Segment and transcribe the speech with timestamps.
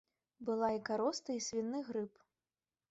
[0.47, 2.13] Была і кароста, і свіны грып.